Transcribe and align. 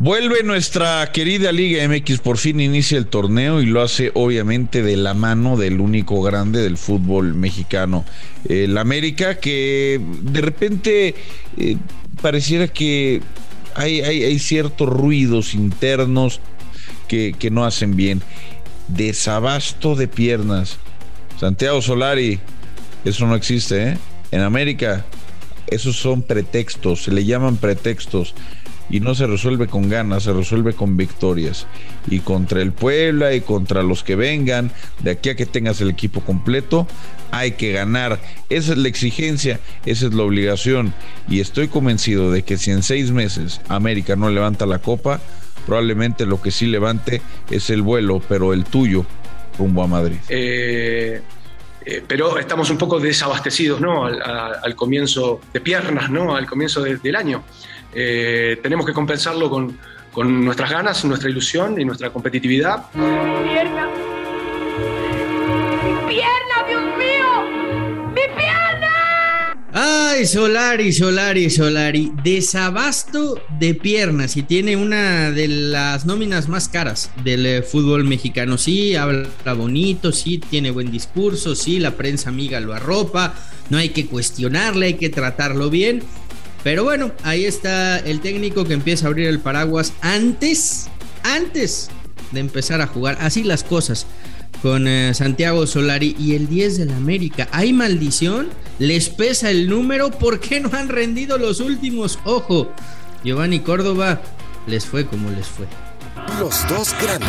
Vuelve 0.00 0.44
nuestra 0.44 1.10
querida 1.10 1.50
Liga 1.50 1.86
MX, 1.88 2.20
por 2.20 2.38
fin 2.38 2.60
inicia 2.60 2.96
el 2.96 3.06
torneo 3.06 3.60
y 3.60 3.66
lo 3.66 3.82
hace 3.82 4.12
obviamente 4.14 4.80
de 4.80 4.96
la 4.96 5.12
mano 5.12 5.56
del 5.56 5.80
único 5.80 6.22
grande 6.22 6.62
del 6.62 6.76
fútbol 6.76 7.34
mexicano, 7.34 8.04
el 8.48 8.78
América, 8.78 9.40
que 9.40 10.00
de 10.22 10.40
repente 10.40 11.16
eh, 11.56 11.76
pareciera 12.22 12.68
que 12.68 13.22
hay, 13.74 14.00
hay, 14.02 14.38
ciertos 14.38 14.88
ruidos 14.88 15.54
internos 15.54 16.40
que, 17.08 17.34
que 17.36 17.50
no 17.50 17.64
hacen 17.64 17.96
bien. 17.96 18.22
Desabasto 18.86 19.96
de 19.96 20.06
piernas. 20.06 20.78
Santiago 21.40 21.82
Solari, 21.82 22.38
eso 23.04 23.26
no 23.26 23.34
existe, 23.34 23.88
¿eh? 23.88 23.98
En 24.30 24.42
América, 24.42 25.04
esos 25.66 25.96
son 25.96 26.22
pretextos, 26.22 27.02
se 27.02 27.10
le 27.10 27.24
llaman 27.24 27.56
pretextos 27.56 28.34
y 28.90 29.00
no 29.00 29.14
se 29.14 29.26
resuelve 29.26 29.66
con 29.66 29.88
ganas, 29.88 30.24
se 30.24 30.32
resuelve 30.32 30.72
con 30.72 30.96
victorias. 30.96 31.66
Y 32.08 32.20
contra 32.20 32.62
el 32.62 32.72
Puebla 32.72 33.34
y 33.34 33.40
contra 33.40 33.82
los 33.82 34.02
que 34.02 34.16
vengan, 34.16 34.70
de 35.02 35.12
aquí 35.12 35.30
a 35.30 35.36
que 35.36 35.46
tengas 35.46 35.80
el 35.80 35.90
equipo 35.90 36.20
completo, 36.20 36.86
hay 37.30 37.52
que 37.52 37.72
ganar. 37.72 38.20
Esa 38.48 38.72
es 38.72 38.78
la 38.78 38.88
exigencia, 38.88 39.60
esa 39.84 40.06
es 40.06 40.14
la 40.14 40.22
obligación. 40.22 40.94
Y 41.28 41.40
estoy 41.40 41.68
convencido 41.68 42.30
de 42.30 42.42
que 42.42 42.56
si 42.56 42.70
en 42.70 42.82
seis 42.82 43.10
meses 43.10 43.60
América 43.68 44.16
no 44.16 44.30
levanta 44.30 44.66
la 44.66 44.78
copa, 44.78 45.20
probablemente 45.66 46.24
lo 46.26 46.40
que 46.40 46.50
sí 46.50 46.66
levante 46.66 47.20
es 47.50 47.70
el 47.70 47.82
vuelo, 47.82 48.22
pero 48.28 48.52
el 48.52 48.64
tuyo 48.64 49.04
rumbo 49.58 49.82
a 49.82 49.86
Madrid. 49.86 50.16
Eh, 50.28 51.20
eh, 51.90 52.04
pero 52.06 52.38
estamos 52.38 52.68
un 52.68 52.76
poco 52.76 53.00
desabastecidos 53.00 53.80
¿no? 53.80 54.04
al, 54.04 54.76
comienzo 54.76 55.40
de 55.54 55.60
piernas, 55.62 56.10
¿no? 56.10 56.36
al 56.36 56.46
comienzo 56.46 56.82
del 56.82 57.16
año. 57.16 57.42
Eh, 57.94 58.60
tenemos 58.62 58.84
que 58.84 58.92
compensarlo 58.92 59.48
con, 59.48 59.78
con, 60.12 60.44
nuestras 60.44 60.70
ganas, 60.70 61.02
nuestra 61.06 61.30
ilusión 61.30 61.80
y 61.80 61.86
nuestra 61.86 62.10
competitividad. 62.10 62.90
¡Pierna! 62.92 63.97
Ay, 69.90 70.26
Solari, 70.26 70.92
Solari, 70.92 71.48
Solari. 71.48 72.12
Desabasto 72.22 73.40
de 73.58 73.74
piernas 73.74 74.36
y 74.36 74.42
tiene 74.42 74.76
una 74.76 75.30
de 75.30 75.48
las 75.48 76.04
nóminas 76.04 76.48
más 76.48 76.68
caras 76.68 77.10
del 77.24 77.46
eh, 77.46 77.62
fútbol 77.62 78.04
mexicano. 78.04 78.58
Sí, 78.58 78.96
habla 78.96 79.28
bonito, 79.56 80.12
sí, 80.12 80.38
tiene 80.38 80.70
buen 80.70 80.90
discurso, 80.90 81.54
sí, 81.54 81.78
la 81.78 81.92
prensa 81.92 82.28
amiga 82.28 82.60
lo 82.60 82.74
arropa. 82.74 83.34
No 83.70 83.78
hay 83.78 83.88
que 83.90 84.06
cuestionarle, 84.06 84.86
hay 84.86 84.94
que 84.94 85.08
tratarlo 85.08 85.70
bien 85.70 86.02
pero 86.64 86.84
bueno, 86.84 87.12
ahí 87.22 87.44
está 87.44 87.98
el 87.98 88.20
técnico 88.20 88.64
que 88.64 88.74
empieza 88.74 89.06
a 89.06 89.08
abrir 89.08 89.28
el 89.28 89.40
paraguas 89.40 89.92
antes, 90.00 90.88
antes 91.22 91.88
de 92.32 92.40
empezar 92.40 92.80
a 92.80 92.86
jugar. 92.86 93.16
Así 93.20 93.44
las 93.44 93.64
cosas 93.64 94.06
con 94.62 94.88
eh, 94.88 95.14
Santiago 95.14 95.66
Solari 95.66 96.16
y 96.18 96.34
el 96.34 96.48
10 96.48 96.78
de 96.78 96.86
la 96.86 96.96
América. 96.96 97.48
¿Hay 97.52 97.72
maldición? 97.72 98.48
¿Les 98.78 99.08
pesa 99.08 99.50
el 99.50 99.68
número? 99.68 100.10
¿Por 100.10 100.40
qué 100.40 100.60
no 100.60 100.70
han 100.72 100.88
rendido 100.88 101.38
los 101.38 101.60
últimos? 101.60 102.18
Ojo, 102.24 102.72
Giovanni 103.24 103.60
Córdoba 103.60 104.20
les 104.66 104.86
fue 104.86 105.06
como 105.06 105.30
les 105.30 105.46
fue. 105.46 105.66
Los 106.38 106.66
dos 106.68 106.94
grandes. 107.00 107.28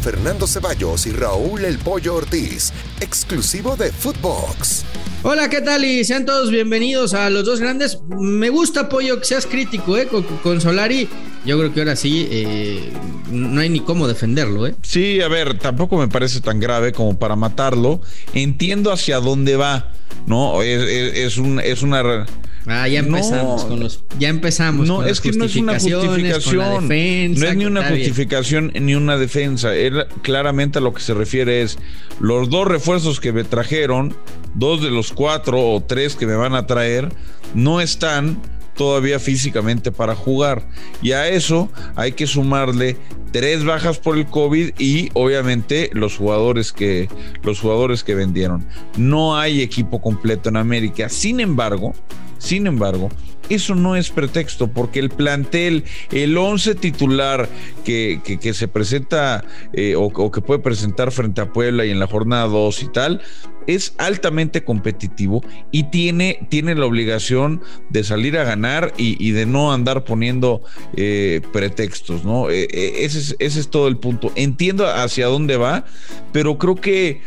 Con 0.00 0.12
Fernando 0.12 0.46
Ceballos 0.46 1.06
y 1.06 1.12
Raúl 1.12 1.64
El 1.64 1.78
Pollo 1.78 2.14
Ortiz, 2.14 2.72
exclusivo 3.00 3.76
de 3.76 3.90
Footbox. 3.90 4.84
Hola, 5.22 5.48
¿qué 5.48 5.60
tal? 5.60 5.84
Y 5.84 6.04
sean 6.04 6.24
todos 6.24 6.50
bienvenidos 6.50 7.14
a 7.14 7.30
los 7.30 7.44
dos 7.44 7.60
grandes. 7.60 7.98
Me 8.08 8.50
gusta, 8.50 8.88
Pollo, 8.88 9.18
que 9.18 9.24
seas 9.24 9.46
crítico, 9.46 9.96
¿eh? 9.96 10.08
Con, 10.42 10.60
Solari. 10.60 11.08
Yo 11.44 11.58
creo 11.58 11.72
que 11.72 11.80
ahora 11.80 11.96
sí 11.96 12.28
eh, 12.30 12.92
no 13.30 13.60
hay 13.60 13.68
ni 13.68 13.80
cómo 13.80 14.06
defenderlo, 14.06 14.66
¿eh? 14.66 14.74
Sí, 14.82 15.20
a 15.20 15.28
ver, 15.28 15.58
tampoco 15.58 15.96
me 15.96 16.08
parece 16.08 16.40
tan 16.40 16.60
grave 16.60 16.92
como 16.92 17.18
para 17.18 17.36
matarlo. 17.36 18.00
Entiendo 18.34 18.92
hacia 18.92 19.20
dónde 19.20 19.56
va, 19.56 19.92
¿no? 20.26 20.62
Es, 20.62 21.36
un, 21.38 21.60
es 21.60 21.82
una 21.82 22.26
Ah, 22.72 22.86
ya 22.86 23.00
empezamos 23.00 23.64
con 23.64 23.80
los. 23.80 24.04
Ya 24.20 24.28
empezamos. 24.28 24.86
No, 24.86 25.04
es 25.04 25.20
que 25.20 25.32
no 25.32 25.44
es 25.44 25.56
una 25.56 25.72
justificación. 25.74 26.88
no 26.88 26.94
es 26.94 27.56
ni 27.56 27.64
una 27.64 27.88
justificación 27.88 28.72
ni 28.80 28.94
una 28.94 29.16
defensa. 29.18 29.74
Él 29.74 30.06
claramente 30.22 30.78
a 30.78 30.80
lo 30.82 30.94
que 30.94 31.00
se 31.00 31.12
refiere 31.12 31.62
es 31.62 31.78
los 32.20 32.48
dos 32.48 32.68
refuerzos 32.68 33.18
que 33.18 33.32
me 33.32 33.42
trajeron, 33.42 34.14
dos 34.54 34.82
de 34.82 34.90
los 34.90 35.12
cuatro 35.12 35.60
o 35.60 35.82
tres 35.82 36.14
que 36.14 36.26
me 36.26 36.36
van 36.36 36.54
a 36.54 36.66
traer, 36.66 37.08
no 37.54 37.80
están 37.80 38.40
todavía 38.76 39.18
físicamente 39.18 39.90
para 39.90 40.14
jugar. 40.14 40.68
Y 41.02 41.10
a 41.12 41.28
eso 41.28 41.68
hay 41.96 42.12
que 42.12 42.28
sumarle 42.28 42.96
tres 43.32 43.64
bajas 43.64 43.98
por 43.98 44.16
el 44.16 44.26
COVID 44.26 44.74
y 44.78 45.10
obviamente 45.14 45.90
los 45.92 46.16
jugadores 46.16 46.72
que 46.72 47.08
los 47.42 47.58
jugadores 47.58 48.04
que 48.04 48.14
vendieron. 48.14 48.64
No 48.96 49.36
hay 49.36 49.60
equipo 49.60 50.00
completo 50.00 50.48
en 50.48 50.56
América. 50.56 51.08
Sin 51.08 51.40
embargo, 51.40 51.94
sin 52.40 52.66
embargo, 52.66 53.10
eso 53.50 53.74
no 53.74 53.96
es 53.96 54.10
pretexto, 54.10 54.68
porque 54.68 54.98
el 54.98 55.10
plantel, 55.10 55.84
el 56.10 56.38
11 56.38 56.74
titular 56.76 57.48
que, 57.84 58.20
que, 58.24 58.54
se 58.54 58.66
presenta 58.66 59.44
eh, 59.72 59.94
o, 59.96 60.04
o, 60.04 60.30
que 60.30 60.40
puede 60.40 60.60
presentar 60.60 61.12
frente 61.12 61.40
a 61.40 61.52
Puebla 61.52 61.84
y 61.84 61.90
en 61.90 61.98
la 61.98 62.06
jornada 62.06 62.46
2 62.46 62.82
y 62.82 62.88
tal, 62.88 63.20
es 63.66 63.94
altamente 63.98 64.64
competitivo 64.64 65.42
y 65.70 65.84
tiene, 65.84 66.46
tiene 66.48 66.74
la 66.74 66.86
obligación 66.86 67.62
de 67.88 68.04
salir 68.04 68.38
a 68.38 68.44
ganar 68.44 68.92
y, 68.96 69.30
de 69.30 69.46
no 69.46 69.72
andar 69.72 70.04
poniendo 70.04 70.62
eh, 70.96 71.40
pretextos, 71.52 72.24
¿no? 72.24 72.50
Eh, 72.50 72.66
eh, 72.70 72.92
ese, 73.04 73.18
es, 73.18 73.36
ese, 73.38 73.60
es, 73.60 73.68
todo 73.70 73.88
el 73.88 73.96
punto. 73.96 74.32
Entiendo 74.34 74.86
hacia 74.88 75.26
dónde 75.26 75.56
va, 75.56 75.84
pero 76.32 76.58
creo 76.58 76.74
que 76.76 77.22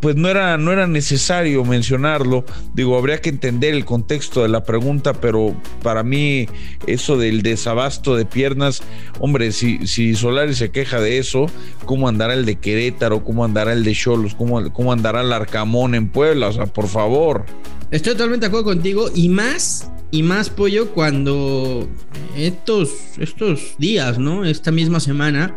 pues 0.00 0.16
no 0.16 0.28
era, 0.28 0.58
no 0.58 0.72
era 0.72 0.86
necesario 0.86 1.64
mencionarlo. 1.64 2.44
Digo, 2.74 2.96
habría 2.98 3.20
que 3.20 3.30
entender 3.30 3.74
el 3.74 3.84
contexto 3.84 4.42
de 4.42 4.48
la 4.48 4.64
pregunta, 4.64 5.12
pero 5.14 5.54
para 5.82 6.02
mí 6.02 6.48
eso 6.86 7.16
del 7.16 7.42
desabasto 7.42 8.16
de 8.16 8.24
piernas, 8.24 8.82
hombre, 9.20 9.52
si, 9.52 9.86
si 9.86 10.14
Solari 10.14 10.54
se 10.54 10.70
queja 10.70 11.00
de 11.00 11.18
eso, 11.18 11.46
¿cómo 11.84 12.08
andará 12.08 12.34
el 12.34 12.44
de 12.44 12.56
Querétaro? 12.56 13.24
¿Cómo 13.24 13.44
andará 13.44 13.72
el 13.72 13.84
de 13.84 13.92
Cholos? 13.92 14.34
¿Cómo, 14.34 14.72
cómo 14.72 14.92
andará 14.92 15.24
Arca 15.34 15.53
Camón 15.54 15.94
en 15.94 16.08
Puebla, 16.08 16.48
o 16.48 16.52
sea, 16.52 16.66
por 16.66 16.88
favor. 16.88 17.46
Estoy 17.92 18.14
totalmente 18.14 18.40
de 18.40 18.48
acuerdo 18.48 18.64
contigo 18.64 19.08
y 19.14 19.28
más 19.28 19.88
y 20.10 20.24
más 20.24 20.50
pollo 20.50 20.90
cuando 20.90 21.88
estos, 22.36 22.90
estos 23.18 23.76
días, 23.78 24.18
¿no? 24.18 24.44
Esta 24.44 24.72
misma 24.72 24.98
semana 24.98 25.56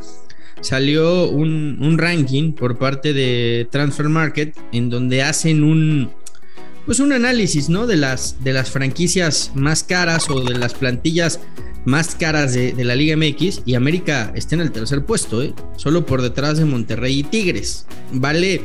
salió 0.62 1.28
un, 1.32 1.98
ranking 1.98 2.54
por 2.54 2.78
parte 2.78 3.12
de 3.12 3.68
Transfer 3.72 4.08
Market 4.08 4.56
en 4.72 4.92
donde 4.92 5.24
hacen 5.24 5.64
un 5.64 6.12
pues 6.86 7.00
un 7.00 7.12
análisis, 7.12 7.68
¿no? 7.68 7.88
De 7.88 7.98
las, 7.98 8.44
de 8.44 8.54
las 8.54 8.70
franquicias 8.70 9.52
más 9.56 9.84
caras 9.84 10.30
o 10.30 10.42
de 10.42 10.60
las 10.60 10.76
plantillas 10.76 11.40
más 11.86 12.14
caras 12.14 12.54
de, 12.54 12.72
de, 12.74 12.84
la 12.84 12.94
Liga 12.94 13.18
MX 13.18 13.64
y 13.66 13.74
América 13.74 14.32
está 14.36 14.54
en 14.54 14.62
el 14.62 14.72
tercer 14.72 15.06
puesto, 15.06 15.42
¿eh? 15.42 15.56
solo 15.76 16.06
por 16.06 16.22
detrás 16.22 16.60
de 16.60 16.66
Monterrey 16.66 17.20
y 17.20 17.24
Tigres. 17.24 17.88
Vale 18.12 18.62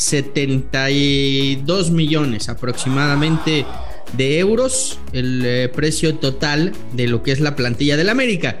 72 0.00 1.90
millones 1.90 2.48
aproximadamente 2.48 3.66
de 4.14 4.38
euros 4.38 4.98
el 5.12 5.42
eh, 5.44 5.68
precio 5.68 6.14
total 6.16 6.72
de 6.94 7.06
lo 7.06 7.22
que 7.22 7.32
es 7.32 7.40
la 7.40 7.54
plantilla 7.54 7.98
del 7.98 8.08
América 8.08 8.60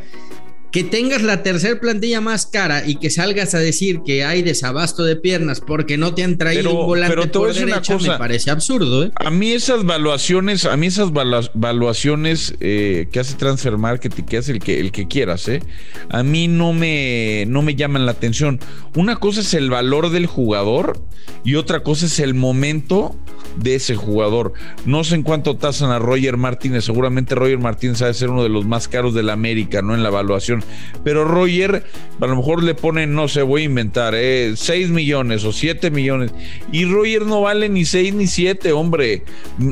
que 0.72 0.84
tengas 0.84 1.22
la 1.22 1.42
tercera 1.42 1.80
plantilla 1.80 2.20
más 2.20 2.46
cara 2.46 2.86
y 2.86 2.96
que 2.96 3.10
salgas 3.10 3.54
a 3.54 3.58
decir 3.58 4.00
que 4.04 4.24
hay 4.24 4.42
desabasto 4.42 5.04
de 5.04 5.16
piernas 5.16 5.60
porque 5.60 5.96
no 5.96 6.14
te 6.14 6.22
han 6.22 6.38
traído 6.38 6.70
un 6.70 6.86
volante 6.86 7.16
pero 7.16 7.32
por 7.32 7.52
derecha 7.52 7.98
me 7.98 8.16
parece 8.18 8.50
absurdo. 8.50 9.04
¿eh? 9.04 9.10
A 9.16 9.30
mí 9.30 9.52
esas 9.52 9.84
valuaciones, 9.84 10.64
a 10.64 10.76
mí 10.76 10.86
esas 10.86 11.10
valuaciones 11.12 12.54
eh, 12.60 13.08
que 13.10 13.20
hace 13.20 13.34
Transfer 13.34 13.76
Market 13.78 14.18
y 14.18 14.22
que 14.22 14.38
hace 14.38 14.52
el 14.52 14.60
que 14.60 14.80
el 14.80 14.92
que 14.92 15.08
quieras, 15.08 15.48
¿eh? 15.48 15.60
a 16.08 16.22
mí 16.22 16.46
no 16.46 16.72
me 16.72 17.44
no 17.48 17.62
me 17.62 17.74
llaman 17.74 18.06
la 18.06 18.12
atención. 18.12 18.60
Una 18.94 19.16
cosa 19.16 19.40
es 19.40 19.54
el 19.54 19.70
valor 19.70 20.10
del 20.10 20.26
jugador 20.26 21.02
y 21.44 21.56
otra 21.56 21.82
cosa 21.82 22.06
es 22.06 22.20
el 22.20 22.34
momento 22.34 23.16
de 23.56 23.74
ese 23.74 23.96
jugador. 23.96 24.52
No 24.84 25.04
sé 25.04 25.16
en 25.16 25.22
cuánto 25.22 25.56
tasan 25.56 25.90
a 25.90 25.98
Roger 25.98 26.36
Martínez, 26.36 26.84
seguramente 26.84 27.34
Roger 27.34 27.58
Martínez 27.58 27.98
sabe 27.98 28.14
ser 28.14 28.30
uno 28.30 28.42
de 28.42 28.48
los 28.48 28.64
más 28.64 28.88
caros 28.88 29.14
de 29.14 29.22
la 29.22 29.32
América, 29.32 29.82
¿no? 29.82 29.94
En 29.94 30.02
la 30.02 30.08
evaluación. 30.08 30.62
Pero 31.04 31.24
Roger, 31.24 31.84
a 32.20 32.26
lo 32.26 32.36
mejor 32.36 32.62
le 32.62 32.74
ponen, 32.74 33.14
no 33.14 33.28
sé, 33.28 33.42
voy 33.42 33.62
a 33.62 33.64
inventar, 33.64 34.14
eh, 34.16 34.52
6 34.56 34.90
millones 34.90 35.44
o 35.44 35.52
7 35.52 35.90
millones. 35.90 36.32
Y 36.72 36.84
Roger 36.84 37.26
no 37.26 37.42
vale 37.42 37.68
ni 37.68 37.84
6 37.84 38.14
ni 38.14 38.26
7, 38.26 38.72
hombre. 38.72 39.12
Eh, 39.12 39.22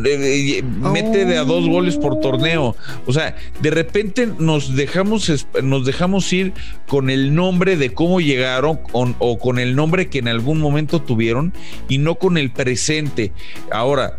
eh, 0.06 0.62
mete 0.62 1.24
de 1.24 1.38
a 1.38 1.44
dos 1.44 1.68
goles 1.68 1.96
por 1.96 2.20
torneo. 2.20 2.76
O 3.06 3.12
sea, 3.12 3.36
de 3.60 3.70
repente 3.70 4.28
nos 4.38 4.74
dejamos, 4.76 5.46
nos 5.62 5.86
dejamos 5.86 6.32
ir 6.32 6.52
con 6.86 7.10
el 7.10 7.34
nombre 7.34 7.76
de 7.76 7.92
cómo 7.92 8.20
llegaron 8.20 8.80
o 8.92 9.38
con 9.38 9.58
el 9.58 9.76
nombre 9.76 10.08
que 10.08 10.18
en 10.18 10.28
algún 10.28 10.60
momento 10.60 11.00
tuvieron 11.02 11.52
y 11.88 11.98
no 11.98 12.16
con 12.16 12.38
el 12.38 12.50
presente. 12.50 13.32
Ahora, 13.70 14.18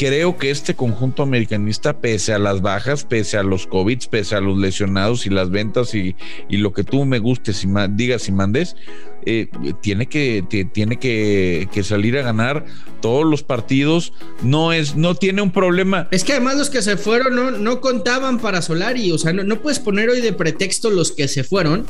creo 0.00 0.38
que 0.38 0.50
este 0.50 0.74
conjunto 0.74 1.22
americanista, 1.22 2.00
pese 2.00 2.32
a 2.32 2.38
las 2.38 2.62
bajas, 2.62 3.04
pese 3.04 3.36
a 3.36 3.42
los 3.42 3.66
COVID, 3.66 3.98
pese 4.10 4.34
a 4.34 4.40
los 4.40 4.56
lesionados 4.56 5.26
y 5.26 5.30
las 5.30 5.50
ventas 5.50 5.94
y, 5.94 6.16
lo 6.48 6.72
que 6.72 6.84
tú 6.84 7.04
me 7.04 7.18
gustes 7.18 7.64
y 7.64 7.68
digas 7.90 8.26
y 8.26 8.32
mandes, 8.32 8.76
eh, 9.26 9.48
tiene, 9.82 10.06
que, 10.06 10.42
tiene 10.72 10.98
que, 10.98 11.68
salir 11.84 12.16
a 12.16 12.22
ganar 12.22 12.64
todos 13.02 13.26
los 13.26 13.42
partidos. 13.42 14.14
No 14.42 14.72
es, 14.72 14.96
no 14.96 15.14
tiene 15.16 15.42
un 15.42 15.50
problema. 15.50 16.08
Es 16.10 16.24
que 16.24 16.32
además 16.32 16.56
los 16.56 16.70
que 16.70 16.80
se 16.80 16.96
fueron 16.96 17.36
no, 17.36 17.50
no 17.50 17.82
contaban 17.82 18.38
para 18.38 18.62
Solari. 18.62 19.12
O 19.12 19.18
sea, 19.18 19.34
no, 19.34 19.44
no 19.44 19.60
puedes 19.60 19.80
poner 19.80 20.08
hoy 20.08 20.22
de 20.22 20.32
pretexto 20.32 20.88
los 20.88 21.12
que 21.12 21.28
se 21.28 21.44
fueron 21.44 21.84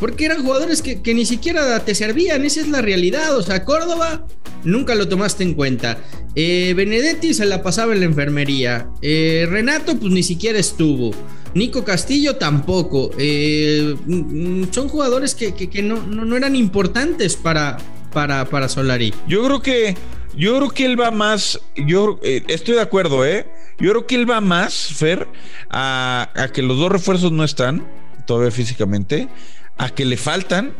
porque 0.00 0.26
eran 0.26 0.42
jugadores 0.42 0.82
que, 0.82 1.14
ni 1.14 1.24
siquiera 1.24 1.84
te 1.84 1.94
servían, 1.94 2.44
esa 2.44 2.60
es 2.60 2.68
la 2.68 2.80
realidad. 2.80 3.36
O 3.36 3.42
sea, 3.42 3.64
Córdoba 3.64 4.26
nunca 4.64 4.94
lo 4.94 5.08
tomaste 5.08 5.42
en 5.42 5.54
cuenta. 5.54 5.98
Eh, 6.34 6.74
Benedetti 6.76 7.34
se 7.34 7.46
la 7.46 7.62
pasaba 7.62 7.92
en 7.92 8.00
la 8.00 8.06
enfermería. 8.06 8.88
Eh, 9.02 9.46
Renato, 9.48 9.96
pues 9.98 10.12
ni 10.12 10.22
siquiera 10.22 10.58
estuvo. 10.58 11.10
Nico 11.54 11.84
Castillo 11.84 12.36
tampoco. 12.36 13.10
Eh, 13.18 13.96
mm, 14.06 14.64
son 14.70 14.88
jugadores 14.88 15.34
que, 15.34 15.82
no, 15.82 16.00
no, 16.06 16.36
eran 16.36 16.54
importantes 16.54 17.36
para, 17.36 17.78
para, 18.12 18.44
para 18.44 18.68
Solari. 18.68 19.12
Yo 19.26 19.44
creo 19.44 19.60
que. 19.60 19.96
Yo 20.36 20.56
creo 20.58 20.70
que 20.70 20.84
él 20.84 21.00
va 21.00 21.10
más. 21.10 21.58
Yo 21.74 22.20
estoy 22.22 22.76
de 22.76 22.82
acuerdo, 22.82 23.26
¿eh? 23.26 23.46
Yo 23.80 23.90
creo 23.90 24.06
que 24.06 24.14
él 24.14 24.30
va 24.30 24.40
más, 24.40 24.92
Fer, 24.94 25.26
a, 25.68 26.30
a 26.36 26.48
que 26.52 26.62
los 26.62 26.78
dos 26.78 26.92
refuerzos 26.92 27.32
no 27.32 27.42
están 27.42 27.84
todavía 28.28 28.50
físicamente 28.52 29.26
a 29.78 29.88
que 29.90 30.04
le 30.04 30.16
faltan 30.16 30.72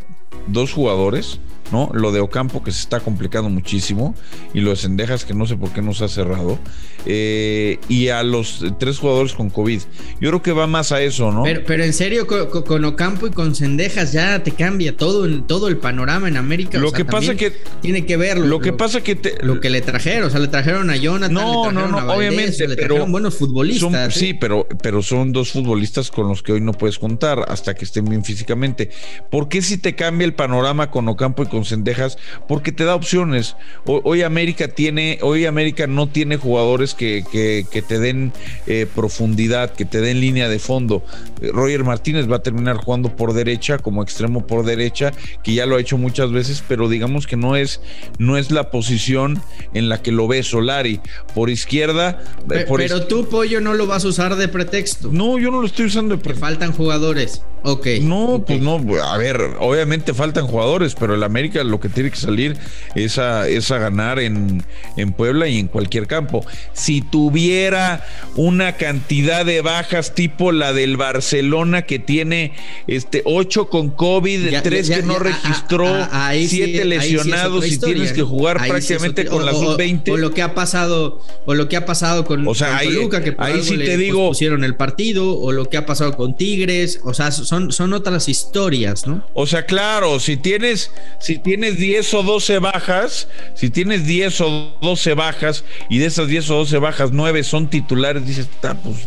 dos 0.47 0.73
jugadores 0.73 1.41
¿no? 1.73 1.91
Lo 1.93 2.13
de 2.13 2.21
Ocampo 2.21 2.63
que 2.63 2.73
se 2.73 2.81
está 2.81 3.01
complicando 3.01 3.51
muchísimo 3.51 4.15
y 4.55 4.61
lo 4.61 4.71
de 4.71 4.77
Sendejas 4.77 5.25
que 5.25 5.35
no 5.35 5.47
sé 5.47 5.57
por 5.57 5.73
qué 5.73 5.83
no 5.83 5.95
se 5.95 6.05
ha 6.05 6.09
cerrado. 6.09 6.59
Eh, 7.07 7.79
y 7.89 8.09
a 8.09 8.23
los 8.23 8.65
tres 8.79 8.99
jugadores 8.99 9.33
con 9.33 9.51
COVID. 9.51 9.81
Yo 10.21 10.31
creo 10.31 10.43
que 10.43 10.53
va 10.53 10.67
más 10.67 10.93
a 10.93 11.01
eso, 11.01 11.33
¿no? 11.33 11.45
Pero, 11.45 11.85
en 11.85 11.93
serio, 11.93 12.27
con, 12.27 12.85
Ocampo 12.85 13.27
y 13.27 13.31
con 13.31 13.55
Sendejas 13.55 14.13
ya 14.13 14.43
te 14.43 14.51
cambia 14.51 14.97
todo 14.97 15.25
el, 15.25 15.45
todo 15.45 15.69
el 15.69 15.79
panorama 15.79 16.29
en 16.29 16.37
América. 16.37 16.79
Lo 16.79 16.93
que 16.93 17.05
pasa 17.05 17.35
que 17.35 17.53
tiene 17.81 18.05
que 18.05 18.17
verlo. 18.17 18.47
Lo, 18.47 18.61
que 18.61 18.73
pasa 18.73 19.01
que 19.01 19.19
lo 19.43 19.61
que 19.61 19.71
le 19.71 19.81
trajeron, 19.81 20.29
o 20.29 20.31
sea, 20.31 20.41
le 20.41 20.49
trajeron 20.49 20.91
a 20.91 20.97
Jonathan, 20.97 21.33
no, 21.33 21.73
no, 21.73 21.89
no, 21.89 22.13
obviamente, 22.13 22.67
le 22.67 22.77
trajeron 22.77 23.11
buenos 23.13 23.37
futbolistas. 23.37 24.17
¿eh? 24.17 24.19
Sí, 24.19 24.35
pero, 24.35 24.67
pero 24.83 25.03
son 25.03 25.33
dos 25.33 25.53
futbolistas 25.53 26.11
con 26.11 26.29
los 26.29 26.43
que 26.43 26.53
hoy 26.53 26.61
no 26.61 26.73
puedes 26.73 26.99
contar 26.99 27.45
hasta 27.49 27.75
que 27.75 27.85
estén 27.85 28.05
bien 28.05 28.25
físicamente. 28.25 28.91
¿Por 29.31 29.49
qué 29.49 29.63
si 29.63 29.79
te 29.79 29.95
cambia 29.95 30.25
el 30.25 30.35
panorama 30.35 30.91
con 30.91 31.09
Ocampo 31.09 31.45
y 31.45 31.47
con 31.47 31.58
Sendejas, 31.65 32.19
porque 32.47 32.73
te 32.73 32.85
da 32.85 32.95
opciones. 32.95 33.57
Hoy, 33.85 34.23
América 34.23 34.69
tiene, 34.69 35.19
hoy 35.23 35.47
América 35.47 35.87
no 35.87 36.09
tiene 36.09 36.37
jugadores 36.37 36.95
que, 36.95 37.25
que, 37.31 37.83
te 37.83 37.99
den 37.99 38.33
eh, 38.67 38.87
profundidad, 38.95 39.75
que 39.75 39.85
te 39.85 40.01
den 40.01 40.21
línea 40.21 40.49
de 40.49 40.59
fondo. 40.59 41.05
Eh, 41.41 41.51
Roger 41.53 41.85
Martínez 41.85 42.31
va 42.31 42.37
a 42.37 42.43
terminar 42.43 42.77
jugando 42.77 43.15
por 43.15 43.33
derecha, 43.33 43.79
como 43.79 44.03
extremo 44.03 44.47
por 44.47 44.65
derecha, 44.65 45.13
que 45.43 45.55
ya 45.55 45.67
lo 45.67 45.77
ha 45.77 45.81
hecho 45.81 45.99
muchas 45.99 46.33
veces, 46.33 46.63
pero 46.67 46.89
digamos 46.89 47.27
que 47.27 47.37
no 47.37 47.57
es, 47.57 47.81
no 48.19 48.37
es 48.37 48.51
la 48.51 48.71
posición 48.71 49.41
en 49.75 49.89
la 49.89 50.03
que 50.03 50.13
lo 50.13 50.29
ve 50.29 50.43
Solari. 50.43 51.01
Por 51.35 51.51
izquierda. 51.51 52.23
Eh, 52.51 52.67
pero, 52.69 53.07
tú, 53.07 53.29
Pollo, 53.29 53.61
no 53.61 53.75
lo 53.75 53.87
vas 53.87 54.05
a 54.05 54.09
usar 54.09 54.37
de 54.37 54.49
pretexto. 54.49 55.11
No, 55.13 55.39
yo 55.39 55.51
no 55.51 55.61
lo 55.61 55.67
estoy 55.67 55.87
usando 55.87 56.17
de 56.17 56.23
pretexto. 56.23 56.47
Faltan 56.47 56.73
jugadores. 56.73 57.43
Ok. 57.63 57.87
No, 58.01 58.45
pues 58.47 58.61
no, 58.61 58.81
a 59.03 59.19
ver, 59.19 59.41
obviamente 59.59 60.15
faltan 60.15 60.47
jugadores, 60.47 60.95
pero 60.95 61.15
el 61.15 61.23
América 61.23 61.65
lo 61.65 61.81
que 61.81 61.89
tiene 61.89 62.11
que 62.11 62.17
salir 62.17 62.57
es 62.95 63.19
a, 63.19 63.47
ganar 63.79 64.19
en, 64.19 64.63
en, 64.97 65.13
Puebla 65.13 65.49
y 65.49 65.59
en 65.59 65.69
cualquier 65.69 66.07
campo. 66.07 66.45
Si 66.73 67.01
tuviera 67.01 68.05
una 68.37 68.77
cantidad 68.77 69.45
de 69.45 69.61
bajas 69.61 70.15
tipo 70.15 70.53
la 70.53 70.73
del 70.73 70.97
Barcelona 70.97 71.83
que 71.83 71.99
tiene 71.99 72.53
este 72.87 73.23
8 73.25 73.69
con 73.69 73.91
COVID, 73.91 74.61
3 74.63 74.91
que 74.91 75.03
no 75.03 75.19
registró, 75.19 75.87
7 76.33 76.85
lesionados 76.85 77.67
y 77.67 77.79
tienes 77.79 78.13
que 78.13 78.23
jugar 78.23 78.59
prácticamente 78.67 79.27
con 79.27 79.45
la 79.45 79.53
sub-20. 79.53 80.13
O, 80.13 80.17
lo 80.17 80.33
que 80.33 80.43
ha 80.43 80.55
pasado, 80.55 81.21
o 81.45 81.55
lo 81.55 81.69
que 81.69 81.77
ha 81.77 81.85
pasado 81.85 82.25
con, 82.25 82.47
o 82.47 82.55
sea, 82.55 82.79
que 82.81 83.35
ahí 83.39 83.63
sí 83.63 83.77
te 83.79 83.97
digo, 83.97 84.29
pusieron 84.29 84.65
el 84.65 84.77
partido, 84.77 85.39
o 85.39 85.53
lo 85.53 85.67
que 85.67 85.77
ha 85.77 85.87
pasado 85.87 86.17
con 86.17 86.37
Tigres, 86.37 87.01
o 87.05 87.15
sea, 87.15 87.31
son, 87.49 87.73
son 87.73 87.95
otras 87.95 88.29
historias, 88.29 89.07
¿no? 89.07 89.25
O 89.33 89.47
sea, 89.47 89.65
claro, 89.65 90.21
si 90.21 90.37
tienes, 90.37 90.93
si 91.19 91.39
tienes 91.39 91.79
10 91.79 92.13
o 92.13 92.23
12 92.23 92.59
bajas, 92.59 93.27
si 93.55 93.71
tienes 93.71 94.05
10 94.05 94.41
o 94.43 94.77
12 94.83 95.15
bajas 95.15 95.65
y 95.89 95.97
de 95.99 96.07
esas 96.07 96.29
10 96.29 96.51
o 96.51 96.57
12 96.57 96.77
bajas, 96.77 97.11
9 97.11 97.43
son 97.45 97.71
titulares, 97.71 98.27
dices, 98.27 98.49
está, 98.53 98.75
pues, 98.75 98.99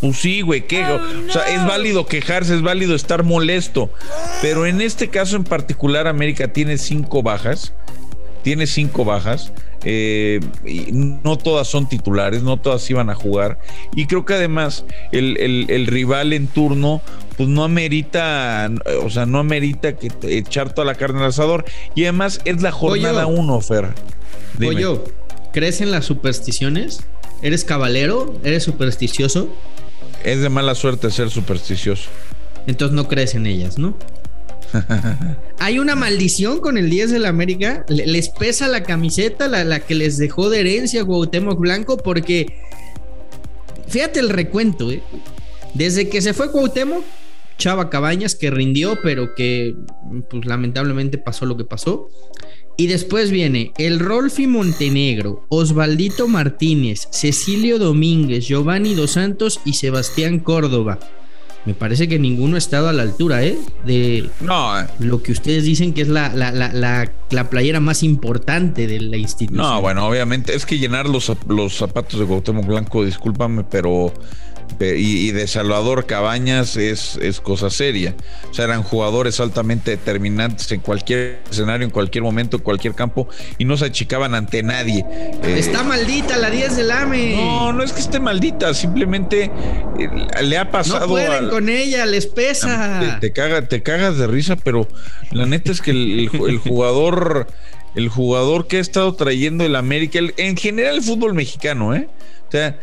pues 0.00 0.16
sí, 0.16 0.40
güey, 0.40 0.66
¿qué? 0.66 0.84
Oh, 0.84 1.00
o 1.28 1.32
sea, 1.32 1.42
es 1.54 1.64
válido 1.64 2.04
quejarse, 2.06 2.56
es 2.56 2.62
válido 2.62 2.96
estar 2.96 3.22
molesto. 3.22 3.92
Pero 4.42 4.66
en 4.66 4.80
este 4.80 5.08
caso 5.08 5.36
en 5.36 5.44
particular, 5.44 6.08
América 6.08 6.52
tiene 6.52 6.78
5 6.78 7.22
bajas. 7.22 7.74
Tiene 8.42 8.66
5 8.66 9.04
bajas. 9.04 9.52
Eh, 9.86 10.40
no 10.92 11.36
todas 11.36 11.68
son 11.68 11.88
titulares, 11.88 12.42
no 12.42 12.56
todas 12.56 12.88
iban 12.88 13.10
a 13.10 13.14
jugar. 13.14 13.58
Y 13.94 14.06
creo 14.06 14.24
que 14.24 14.34
además 14.34 14.84
el, 15.12 15.86
rival 15.86 16.32
en 16.32 16.46
turno, 16.46 17.02
pues 17.36 17.48
no 17.48 17.64
amerita, 17.64 18.70
o 19.02 19.10
sea, 19.10 19.26
no 19.26 19.38
amerita 19.38 19.96
que 19.96 20.10
echar 20.28 20.72
toda 20.74 20.86
la 20.86 20.94
carne 20.94 21.20
al 21.20 21.26
asador. 21.26 21.64
Y 21.94 22.04
además 22.04 22.40
es 22.44 22.62
la 22.62 22.72
jornada 22.72 23.26
uno, 23.26 23.60
Fer. 23.60 23.94
Oye, 24.60 25.00
¿crees 25.52 25.80
en 25.80 25.90
las 25.90 26.04
supersticiones? 26.04 27.00
¿Eres 27.42 27.64
caballero? 27.64 28.38
¿Eres 28.44 28.62
supersticioso? 28.62 29.48
Es 30.24 30.40
de 30.40 30.48
mala 30.48 30.74
suerte 30.74 31.10
ser 31.10 31.30
supersticioso. 31.30 32.08
Entonces 32.66 32.94
no 32.94 33.08
crees 33.08 33.34
en 33.34 33.46
ellas, 33.46 33.78
¿no? 33.78 33.94
Hay 35.58 35.78
una 35.78 35.94
maldición 35.94 36.60
con 36.60 36.78
el 36.78 36.90
10 36.90 37.10
de 37.10 37.18
la 37.18 37.28
América. 37.28 37.84
Les 37.88 38.28
pesa 38.28 38.68
la 38.68 38.82
camiseta, 38.82 39.48
la, 39.48 39.80
que 39.80 39.94
les 39.94 40.16
dejó 40.18 40.50
de 40.50 40.60
herencia 40.60 41.04
Cuauhtémoc 41.04 41.58
Blanco, 41.58 41.96
porque 41.96 42.46
fíjate 43.88 44.20
el 44.20 44.30
recuento, 44.30 44.90
¿eh? 44.90 45.02
Desde 45.74 46.08
que 46.08 46.22
se 46.22 46.34
fue 46.34 46.50
Cuauhtémoc, 46.50 47.04
Chava 47.58 47.90
Cabañas, 47.90 48.34
que 48.34 48.50
rindió, 48.50 48.98
pero 49.02 49.34
que 49.34 49.74
pues, 50.30 50.44
lamentablemente 50.46 51.18
pasó 51.18 51.46
lo 51.46 51.56
que 51.56 51.64
pasó. 51.64 52.08
Y 52.76 52.88
después 52.88 53.30
viene 53.30 53.72
el 53.78 54.00
Rolfi 54.00 54.46
Montenegro, 54.48 55.46
Osvaldito 55.48 56.26
Martínez, 56.26 57.08
Cecilio 57.12 57.78
Domínguez, 57.78 58.46
Giovanni 58.46 58.94
Dos 58.94 59.12
Santos 59.12 59.60
y 59.64 59.74
Sebastián 59.74 60.40
Córdoba 60.40 60.98
me 61.64 61.72
parece 61.72 62.08
que 62.08 62.18
ninguno 62.18 62.56
ha 62.56 62.58
estado 62.58 62.88
a 62.88 62.92
la 62.92 63.02
altura, 63.02 63.42
¿eh? 63.42 63.56
De 63.86 64.28
no, 64.40 64.78
eh. 64.78 64.86
lo 64.98 65.22
que 65.22 65.32
ustedes 65.32 65.64
dicen 65.64 65.94
que 65.94 66.02
es 66.02 66.08
la, 66.08 66.28
la, 66.34 66.52
la, 66.52 67.10
la, 67.30 67.50
playera 67.50 67.80
más 67.80 68.02
importante 68.02 68.86
de 68.86 69.00
la 69.00 69.16
institución. 69.16 69.62
No, 69.66 69.80
bueno, 69.80 70.06
obviamente 70.06 70.54
es 70.54 70.66
que 70.66 70.78
llenar 70.78 71.08
los, 71.08 71.32
los 71.48 71.74
zapatos 71.74 72.20
de 72.20 72.26
Cuauhtémoc 72.26 72.66
Blanco, 72.66 73.04
discúlpame, 73.04 73.64
pero 73.64 74.12
y, 74.80 75.30
de 75.32 75.46
Salvador 75.46 76.06
Cabañas 76.06 76.76
es, 76.76 77.16
es 77.16 77.40
cosa 77.40 77.70
seria. 77.70 78.14
O 78.50 78.54
sea, 78.54 78.66
eran 78.66 78.82
jugadores 78.82 79.40
altamente 79.40 79.92
determinantes 79.92 80.70
en 80.72 80.80
cualquier 80.80 81.40
escenario, 81.50 81.84
en 81.84 81.90
cualquier 81.90 82.24
momento, 82.24 82.56
en 82.56 82.62
cualquier 82.62 82.94
campo 82.94 83.28
y 83.58 83.64
no 83.64 83.76
se 83.76 83.86
achicaban 83.86 84.34
ante 84.34 84.62
nadie. 84.62 85.04
Eh, 85.42 85.56
Está 85.58 85.82
maldita 85.82 86.36
la 86.36 86.50
10 86.50 86.76
del 86.76 86.90
AME. 86.90 87.36
No, 87.36 87.72
no 87.72 87.82
es 87.82 87.92
que 87.92 88.00
esté 88.00 88.20
maldita, 88.20 88.74
simplemente 88.74 89.50
eh, 89.98 90.42
le 90.42 90.58
ha 90.58 90.70
pasado. 90.70 91.00
No 91.00 91.08
pueden 91.08 91.48
con 91.48 91.68
ella, 91.68 92.06
les 92.06 92.26
pesa. 92.26 93.18
Te, 93.20 93.30
te 93.30 93.82
cagas 93.82 94.18
de 94.18 94.26
risa, 94.26 94.56
pero 94.56 94.88
la 95.30 95.46
neta 95.46 95.72
es 95.72 95.80
que 95.80 95.90
el, 95.90 96.28
jugador. 96.58 97.46
El 97.94 98.08
jugador 98.08 98.66
que 98.66 98.78
ha 98.78 98.80
estado 98.80 99.14
trayendo 99.14 99.64
el 99.64 99.76
América, 99.76 100.18
en 100.36 100.56
general 100.56 100.96
el 100.96 101.02
fútbol 101.02 101.32
mexicano, 101.32 101.94
¿eh? 101.94 102.08
O 102.48 102.50
sea, 102.50 102.76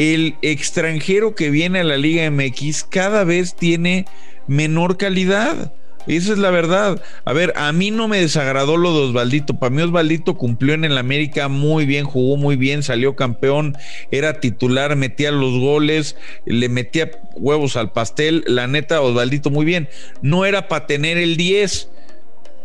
el 0.00 0.36
extranjero 0.40 1.34
que 1.34 1.50
viene 1.50 1.80
a 1.80 1.84
la 1.84 1.98
Liga 1.98 2.30
MX 2.30 2.84
cada 2.84 3.22
vez 3.24 3.54
tiene 3.54 4.06
menor 4.46 4.96
calidad. 4.96 5.74
Esa 6.06 6.32
es 6.32 6.38
la 6.38 6.48
verdad. 6.50 7.02
A 7.26 7.34
ver, 7.34 7.52
a 7.54 7.70
mí 7.72 7.90
no 7.90 8.08
me 8.08 8.18
desagradó 8.18 8.78
lo 8.78 8.94
de 8.94 9.10
Osvaldito. 9.10 9.58
Para 9.58 9.68
mí 9.68 9.82
Osvaldito 9.82 10.38
cumplió 10.38 10.72
en 10.72 10.86
el 10.86 10.96
América 10.96 11.48
muy 11.48 11.84
bien, 11.84 12.06
jugó 12.06 12.38
muy 12.38 12.56
bien, 12.56 12.82
salió 12.82 13.14
campeón, 13.14 13.76
era 14.10 14.40
titular, 14.40 14.96
metía 14.96 15.32
los 15.32 15.60
goles, 15.60 16.16
le 16.46 16.70
metía 16.70 17.10
huevos 17.34 17.76
al 17.76 17.92
pastel. 17.92 18.42
La 18.46 18.66
neta, 18.66 19.02
Osvaldito 19.02 19.50
muy 19.50 19.66
bien. 19.66 19.90
No 20.22 20.46
era 20.46 20.66
para 20.66 20.86
tener 20.86 21.18
el 21.18 21.36
10 21.36 21.90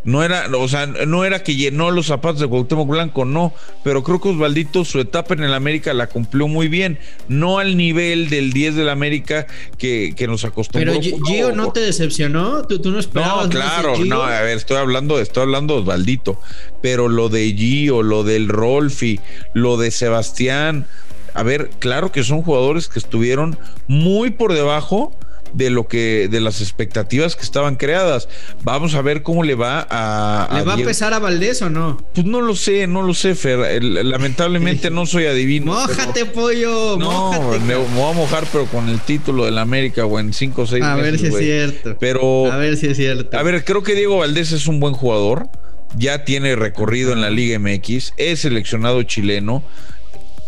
no 0.06 0.22
era, 0.22 0.46
o 0.56 0.68
sea, 0.68 0.86
no 0.86 1.24
era 1.24 1.42
que 1.42 1.56
llenó 1.56 1.90
los 1.90 2.06
zapatos 2.06 2.40
de 2.40 2.46
Cuauhtémoc 2.46 2.88
Blanco, 2.88 3.24
no, 3.24 3.52
pero 3.82 4.04
creo 4.04 4.20
que 4.20 4.28
Osvaldito 4.28 4.84
su 4.84 5.00
etapa 5.00 5.34
en 5.34 5.42
el 5.42 5.52
América 5.52 5.92
la 5.92 6.06
cumplió 6.06 6.46
muy 6.46 6.68
bien, 6.68 6.98
no 7.28 7.58
al 7.58 7.76
nivel 7.76 8.30
del 8.30 8.52
10 8.52 8.76
del 8.76 8.88
América 8.88 9.48
que, 9.78 10.14
que 10.16 10.28
nos 10.28 10.44
acostumbró. 10.44 10.92
Pero 11.00 11.18
Gio 11.26 11.52
no 11.52 11.72
te 11.72 11.80
decepcionó, 11.80 12.64
tú, 12.66 12.80
no 12.88 13.00
esperabas. 13.00 13.46
No, 13.46 13.50
claro, 13.50 13.96
no, 14.04 14.22
a 14.22 14.42
ver, 14.42 14.56
estoy 14.56 14.76
hablando, 14.76 15.18
estoy 15.18 15.42
hablando 15.42 15.74
de 15.74 15.80
Osvaldito, 15.80 16.40
pero 16.80 17.08
lo 17.08 17.28
de 17.28 17.52
Gio, 17.52 18.04
lo 18.04 18.22
del 18.22 18.48
Rolfi, 18.48 19.18
lo 19.54 19.76
de 19.76 19.90
Sebastián, 19.90 20.86
a 21.34 21.42
ver, 21.42 21.70
claro 21.80 22.12
que 22.12 22.22
son 22.22 22.42
jugadores 22.42 22.88
que 22.88 23.00
estuvieron 23.00 23.58
muy 23.88 24.30
por 24.30 24.54
debajo 24.54 25.12
de 25.52 25.70
lo 25.70 25.88
que 25.88 26.28
de 26.30 26.40
las 26.40 26.60
expectativas 26.60 27.36
que 27.36 27.42
estaban 27.42 27.76
creadas. 27.76 28.28
Vamos 28.62 28.94
a 28.94 29.02
ver 29.02 29.22
cómo 29.22 29.42
le 29.42 29.54
va 29.54 29.86
a, 29.88 30.48
¿Le 30.58 30.62
va 30.64 30.74
a 30.74 30.76
pesar 30.76 31.14
a 31.14 31.18
Valdés 31.18 31.62
o 31.62 31.70
no? 31.70 31.98
Pues 32.14 32.26
no 32.26 32.40
lo 32.40 32.54
sé, 32.54 32.86
no 32.86 33.02
lo 33.02 33.14
sé, 33.14 33.34
Fer. 33.34 33.82
Lamentablemente 33.82 34.90
no 34.90 35.06
soy 35.06 35.26
adivino. 35.26 35.72
Mójate, 35.72 36.26
pollo. 36.26 36.96
No, 36.98 37.32
me, 37.66 37.74
voy 37.74 38.10
a 38.10 38.14
mojar, 38.14 38.44
pero 38.52 38.66
con 38.66 38.88
el 38.88 39.00
título 39.00 39.44
del 39.44 39.58
América 39.58 40.04
o 40.06 40.18
en 40.18 40.32
5 40.32 40.62
o 40.62 40.66
6 40.66 40.82
A 40.82 40.96
ver 40.96 41.18
si 41.18 41.26
es 41.26 41.36
cierto. 41.36 41.96
Pero 41.98 42.52
a 42.52 42.56
ver 42.56 42.76
si 42.76 42.86
es 42.86 42.96
cierto. 42.96 43.36
A 43.36 43.42
ver, 43.42 43.64
creo 43.64 43.82
que 43.82 43.94
Diego 43.94 44.18
Valdés 44.18 44.52
es 44.52 44.66
un 44.66 44.80
buen 44.80 44.94
jugador. 44.94 45.48
Ya 45.96 46.24
tiene 46.24 46.56
recorrido 46.56 47.12
en 47.12 47.20
la 47.20 47.30
Liga 47.30 47.58
MX, 47.58 48.12
es 48.16 48.40
seleccionado 48.40 49.02
chileno 49.04 49.62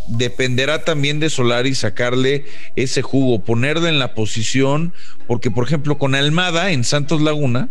dependerá 0.09 0.85
también 0.85 1.21
de 1.21 1.31
Solari 1.31 1.75
sacarle 1.75 2.45
ese 2.77 3.03
jugo, 3.03 3.41
ponerle 3.41 3.89
en 3.89 3.99
la 3.99 4.15
posición, 4.15 4.93
porque 5.27 5.51
por 5.51 5.65
ejemplo 5.65 5.99
con 5.99 6.15
Almada 6.15 6.73
en 6.73 6.85
Santos 6.85 7.21
Laguna, 7.21 7.71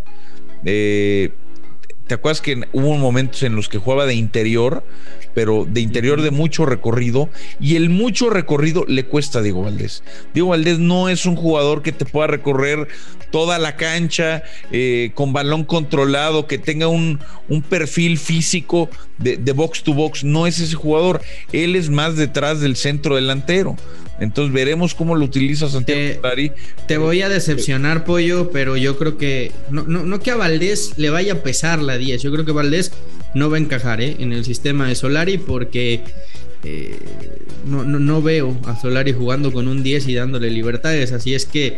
eh, 0.65 1.31
¿te 2.07 2.15
acuerdas 2.15 2.41
que 2.41 2.67
hubo 2.73 2.95
momentos 2.97 3.43
en 3.43 3.55
los 3.55 3.69
que 3.69 3.77
jugaba 3.77 4.05
de 4.05 4.15
interior? 4.15 4.83
Pero 5.37 5.67
de 5.69 5.81
interior 5.81 6.23
de 6.23 6.31
mucho 6.31 6.65
recorrido 6.65 7.29
y 7.59 7.75
el 7.75 7.91
mucho 7.91 8.31
recorrido 8.31 8.85
le 8.87 9.05
cuesta 9.05 9.37
a 9.37 9.41
Diego 9.43 9.61
Valdés. 9.61 10.01
Diego 10.33 10.49
Valdés 10.49 10.79
no 10.79 11.09
es 11.09 11.27
un 11.27 11.35
jugador 11.35 11.83
que 11.83 11.91
te 11.91 12.05
pueda 12.05 12.25
recorrer 12.25 12.87
toda 13.29 13.59
la 13.59 13.75
cancha 13.75 14.41
eh, 14.71 15.11
con 15.13 15.33
balón 15.33 15.63
controlado, 15.63 16.47
que 16.47 16.57
tenga 16.57 16.87
un, 16.87 17.19
un 17.49 17.61
perfil 17.61 18.17
físico 18.17 18.89
de, 19.19 19.37
de, 19.37 19.51
box 19.51 19.83
to 19.83 19.93
box, 19.93 20.23
no 20.23 20.47
es 20.47 20.59
ese 20.59 20.73
jugador, 20.73 21.21
él 21.51 21.75
es 21.75 21.91
más 21.91 22.15
detrás 22.15 22.59
del 22.59 22.75
centro 22.75 23.15
delantero. 23.15 23.75
Entonces 24.19 24.51
veremos 24.51 24.95
cómo 24.95 25.15
lo 25.15 25.25
utiliza 25.25 25.69
Santiago 25.69 26.19
te, 26.35 26.53
Te 26.87 26.97
voy 26.97 27.21
a 27.21 27.29
decepcionar, 27.29 28.03
Pollo, 28.03 28.49
pero 28.49 28.75
yo 28.75 28.97
creo 28.97 29.19
que 29.19 29.51
no, 29.69 29.83
no, 29.83 30.03
no 30.03 30.19
que 30.19 30.31
a 30.31 30.35
Valdés 30.35 30.93
le 30.97 31.11
vaya 31.11 31.33
a 31.33 31.43
pesar 31.43 31.79
la 31.79 31.99
10, 31.99 32.23
yo 32.23 32.31
creo 32.31 32.43
que 32.43 32.51
Valdés 32.51 32.91
no 33.37 33.49
va 33.49 33.57
a 33.57 33.59
encajar 33.59 34.01
¿eh? 34.01 34.17
en 34.19 34.33
el 34.33 34.43
sistema 34.43 34.87
de 34.87 34.95
Solari 34.95 35.37
porque 35.37 36.01
eh, 36.63 36.97
no, 37.65 37.83
no, 37.83 37.99
no, 37.99 38.21
veo 38.21 38.57
a 38.65 38.79
Solari 38.79 39.13
jugando 39.13 39.53
con 39.53 39.67
un 39.67 39.83
10 39.83 40.07
y 40.07 40.15
dándole 40.15 40.49
libertades. 40.49 41.11
Así 41.11 41.33
es 41.33 41.45
que 41.45 41.77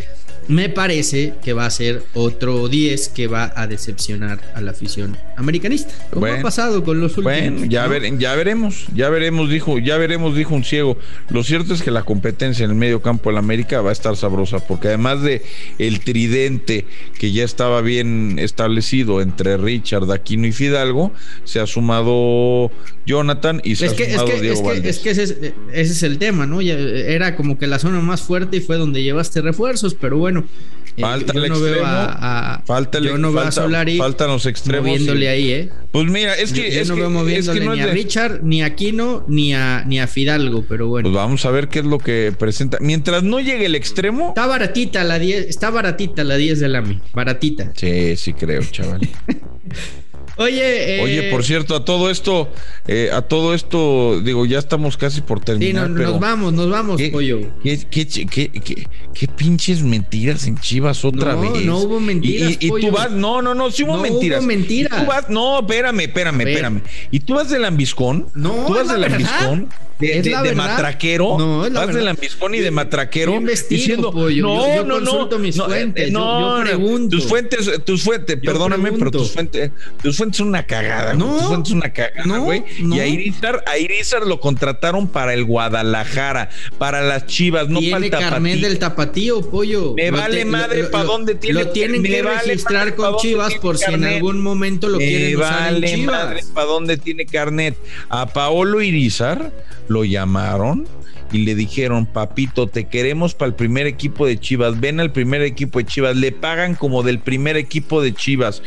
me 0.50 0.68
parece 0.68 1.36
que 1.44 1.54
va 1.54 1.68
a 1.68 1.70
ser 1.70 2.04
otro 2.16 2.68
10 2.68 3.10
que 3.10 3.28
va 3.28 3.54
a 3.56 3.68
decepcionar 3.68 4.42
a 4.56 4.62
la 4.62 4.72
afición 4.72 5.16
americanista. 5.38 5.94
Como 6.12 6.26
ha 6.26 6.42
pasado 6.42 6.84
con 6.84 7.00
los 7.00 7.16
últimos. 7.18 7.40
Bueno, 7.40 7.66
ya, 7.66 7.88
ya 8.18 8.36
veremos, 8.36 8.88
ya 8.96 9.10
veremos, 9.10 9.50
dijo, 9.50 9.78
ya 9.78 9.98
veremos, 9.98 10.36
dijo 10.36 10.56
un 10.56 10.64
ciego. 10.64 10.98
Lo 11.30 11.44
cierto 11.44 11.76
es 11.76 11.84
que 11.84 11.92
la 11.92 12.02
competencia 12.02 12.66
en 12.66 12.72
el 12.72 12.76
medio 12.76 13.04
campo 13.04 13.30
de 13.30 13.36
la 13.36 13.40
América 13.40 13.82
va 13.82 13.92
a 13.92 13.94
estar 13.94 14.18
sabrosa, 14.18 14.58
porque 14.60 14.88
además 14.88 15.22
de 15.22 15.44
el 15.78 16.00
tridente 16.00 16.88
que 17.20 17.32
ya 17.32 17.44
estaba 17.44 17.82
bien 17.82 18.40
establecido 18.40 19.22
entre 19.22 19.56
Richard, 19.56 20.12
Aquino 20.12 20.48
y 20.48 20.52
Fidalgo, 20.52 21.12
se 21.44 21.60
ha 21.60 21.68
sumado 21.68 22.72
Jonathan 23.06 23.62
y 23.64 23.76
se 23.76 23.86
ha 23.86 23.90
sumado 23.90 24.42
Diego 24.42 24.74
es 24.74 25.00
que, 25.00 25.12
ese, 25.12 25.24
es, 25.24 25.32
ese 25.32 25.54
es 25.74 26.04
el 26.04 26.18
tema, 26.18 26.48
¿no? 26.48 26.60
Ya 26.62 26.74
era 26.74 27.36
como 27.36 27.60
que 27.60 27.68
la 27.68 27.78
zona 27.78 28.00
más 28.00 28.22
fuerte 28.22 28.58
y 28.58 28.62
fue 28.62 28.78
donde 28.78 29.04
llevaste 29.04 29.42
refuerzos, 29.42 29.94
pero 29.94 30.18
bueno 30.18 30.39
eh, 30.40 31.02
falta 31.02 31.34
el 31.34 31.46
extremo. 31.46 32.66
falta 32.66 33.00
yo 33.00 33.18
no 33.18 33.32
falta, 33.32 33.52
Solari 33.52 33.98
faltan 33.98 34.28
los 34.30 34.46
extremos. 34.46 34.88
Moviéndole 34.88 35.30
ahí, 35.30 35.52
¿eh? 35.52 35.70
Pues 35.92 36.06
mira, 36.08 36.34
es 36.34 36.52
que. 36.52 36.72
Yo, 36.72 36.82
es 36.82 36.90
no 36.90 36.96
veo 36.96 37.10
moviéndole 37.10 37.68
ni 37.68 37.80
a 37.80 37.88
Richard, 37.88 38.44
ni 38.44 38.62
a 38.62 38.68
Aquino, 38.68 39.26
ni 39.28 39.54
a, 39.54 39.84
ni 39.86 40.00
a 40.00 40.08
Fidalgo, 40.08 40.66
pero 40.68 40.88
bueno. 40.88 41.10
Pues 41.10 41.16
vamos 41.16 41.46
a 41.46 41.52
ver 41.52 41.70
qué 41.70 41.80
es 41.80 41.86
lo 41.86 42.00
que 42.00 42.34
presenta. 42.38 42.78
Mientras 42.82 43.24
no 43.24 43.40
llegue 43.40 43.66
el 43.66 43.76
extremo. 43.76 44.30
Está 44.30 44.46
baratita 44.46 45.04
la 45.04 45.20
10, 45.20 45.48
está 45.48 45.70
baratita 45.70 46.24
la 46.24 46.36
10 46.36 46.60
del 46.60 46.76
AMI. 46.76 47.00
Baratita. 47.14 47.72
Sí, 47.76 48.16
sí 48.18 48.34
creo, 48.34 48.62
chaval. 48.64 49.08
Oye, 50.40 50.96
eh, 50.96 51.02
Oye, 51.02 51.24
por 51.32 51.44
cierto, 51.44 51.76
a 51.76 51.84
todo 51.84 52.10
esto, 52.10 52.50
eh, 52.88 53.10
a 53.12 53.22
todo 53.22 53.54
esto, 53.54 54.22
digo, 54.22 54.46
ya 54.46 54.58
estamos 54.58 54.96
casi 54.96 55.20
por 55.20 55.42
terminar. 55.42 55.88
Sí, 55.88 55.94
nos 55.94 56.18
vamos, 56.18 56.54
nos 56.54 56.70
vamos, 56.70 57.02
pollo. 57.12 57.42
¿qué, 57.62 58.08
qué, 58.08 59.28
pinches 59.36 59.84
mentiras 59.84 60.48
en 60.48 60.58
Chivas 60.58 61.04
otra 61.04 61.36
vez? 61.36 61.52
No, 61.52 61.60
no 61.60 61.78
hubo 61.80 62.00
mentiras. 62.00 62.56
Y, 62.58 62.70
tú 62.70 62.90
vas, 62.90 63.12
no, 63.12 63.42
no, 63.42 63.54
no, 63.54 63.70
sí 63.70 63.84
hubo 63.84 63.98
mentiras. 63.98 64.40
Hubo 64.40 64.48
mentiras. 64.48 65.02
tú 65.02 65.06
vas, 65.08 65.30
no, 65.30 65.60
espérame, 65.60 66.00
espérame, 66.00 66.42
espérame. 66.42 66.82
¿Y 67.12 67.20
tú 67.20 67.34
vas 67.34 67.50
del 67.50 67.66
ambiscón? 67.66 68.28
No, 68.34 68.66
¿Tú 68.66 68.76
vas 68.76 68.88
del 68.88 69.04
ambiscón? 69.04 69.68
de, 70.00 70.22
de, 70.22 70.56
matraquero, 70.56 71.38
no, 71.38 71.66
es 71.66 71.74
vas 71.74 71.94
de 71.94 72.02
lambiscón 72.02 72.56
y 72.56 72.60
de 72.60 72.72
matraquero 72.72 73.38
diciendo, 73.70 74.12
no, 74.16 74.30
yo, 74.30 74.86
no, 74.86 75.40
mis 75.40 75.58
fuentes, 75.58 76.12
no, 76.12 76.58
yo, 76.58 76.64
pregunto. 76.64 77.18
Tus 77.18 77.26
fuentes, 77.26 77.84
tus 77.84 78.04
fuentes, 78.04 78.38
perdóname, 78.38 78.94
pero 78.94 79.12
tus 79.12 79.32
fuentes, 79.32 79.72
tus 80.02 80.16
fuentes 80.16 80.29
son 80.34 80.50
una 80.50 80.64
cagada, 80.64 81.14
no, 81.14 81.40
son 81.40 81.64
una 81.72 81.92
cagada, 81.92 82.38
güey. 82.38 82.64
y 82.78 83.00
a 83.00 83.06
Irizar, 83.06 83.64
a 83.68 83.78
Irizar 83.78 84.26
lo 84.26 84.40
contrataron 84.40 85.08
para 85.08 85.34
el 85.34 85.44
Guadalajara, 85.44 86.50
para 86.78 87.02
las 87.02 87.26
Chivas, 87.26 87.70
no 87.70 87.80
para 87.92 88.06
el 88.06 88.12
carnet 88.12 88.60
del 88.60 88.80
tapatío, 88.80 89.42
pollo. 89.42 89.94
Me 89.96 90.12
vale 90.12 90.46
madre 90.46 90.86
para 90.86 91.04
dónde 91.04 91.36
tiene. 91.36 91.64
Lo 91.64 91.72
tienen 91.72 92.04
que 92.04 92.22
registrar 92.22 92.96
con 92.96 93.18
Chivas 93.18 93.56
por 93.56 93.78
si 93.78 93.94
en 93.94 94.04
algún 94.04 94.42
momento 94.42 94.90
lo 94.90 94.98
quieren 94.98 95.38
usar 95.38 95.74
en 95.74 95.84
Chivas. 95.84 96.26
Madre 96.26 96.44
para 96.54 96.68
dónde 96.68 96.98
tiene 96.98 97.26
carnet. 97.26 97.76
A 98.10 98.28
Paolo 98.28 98.82
Irizar 98.82 99.52
lo 99.88 100.04
llamaron 100.06 100.88
y 101.32 101.40
le 101.40 101.56
dijeron, 101.56 102.06
papito, 102.06 102.68
te 102.68 102.88
queremos 102.88 103.36
para 103.36 103.50
el 103.50 103.56
primer 103.56 103.88
equipo 103.88 104.26
de 104.26 104.40
Chivas, 104.40 104.80
ven 104.80 105.00
al 105.00 105.12
primer 105.12 105.42
equipo 105.42 105.80
de 105.80 105.86
Chivas, 105.86 106.16
le 106.16 106.32
pagan 106.32 106.76
como 106.76 107.04
del 107.04 107.20
primer 107.20 107.58
equipo 107.58 108.02
de 108.02 108.14
Chivas. 108.14 108.62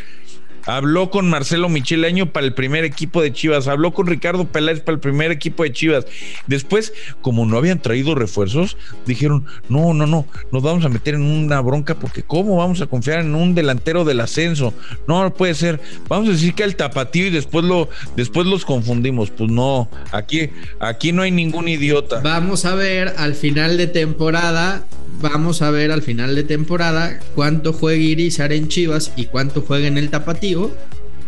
Habló 0.67 1.11
con 1.11 1.29
Marcelo 1.29 1.69
Micheleño 1.69 2.33
para 2.33 2.47
el 2.47 2.55
primer 2.55 2.85
equipo 2.85 3.23
de 3.23 3.33
Chivas. 3.33 3.69
Habló 3.69 3.93
con 3.93 4.07
Ricardo 4.07 4.47
Peláez 4.47 4.81
para 4.81 4.95
el 4.95 5.01
primer 5.01 5.31
equipo 5.31 5.63
de 5.63 5.73
Chivas. 5.73 6.07
Después, 6.47 6.93
como 7.21 7.47
no 7.47 7.57
habían 7.57 7.81
traído 7.81 8.15
refuerzos, 8.15 8.77
dijeron: 9.07 9.47
No, 9.69 9.95
no, 9.95 10.07
no, 10.07 10.27
nos 10.53 10.63
vamos 10.63 10.85
a 10.85 10.89
meter 10.89 11.15
en 11.15 11.23
una 11.23 11.61
bronca 11.61 11.95
porque, 11.95 12.23
¿cómo 12.23 12.57
vamos 12.57 12.81
a 12.81 12.87
confiar 12.87 13.21
en 13.21 13.35
un 13.35 13.55
delantero 13.55 14.05
del 14.05 14.21
ascenso? 14.21 14.73
No, 15.09 15.23
no 15.23 15.35
puede 15.35 15.55
ser. 15.55 15.81
Vamos 16.09 16.29
a 16.29 16.33
decir 16.33 16.55
que 16.55 16.65
al 16.65 16.77
tapatío 16.77 17.27
y 17.27 17.31
después, 17.31 17.65
lo, 17.65 17.89
después 18.17 18.47
los 18.47 18.65
confundimos. 18.65 19.31
Pues 19.31 19.51
no, 19.51 19.89
aquí, 20.13 20.51
aquí 20.79 21.13
no 21.13 21.23
hay 21.23 21.31
ningún 21.31 21.69
idiota. 21.69 22.21
Vamos 22.21 22.65
a 22.65 22.75
ver 22.75 23.15
al 23.17 23.35
final 23.35 23.77
de 23.77 23.87
temporada. 23.89 24.85
Vamos 25.23 25.63
a 25.63 25.71
ver 25.71 25.93
al 25.93 26.03
final 26.03 26.35
de 26.35 26.43
temporada 26.43 27.21
cuánto 27.35 27.73
juega 27.73 28.03
Irizar 28.03 28.53
en 28.53 28.69
Chivas 28.69 29.13
y 29.17 29.27
cuánto 29.27 29.63
juega 29.63 29.87
en 29.87 29.97
el 29.97 30.11
tapatío 30.11 30.73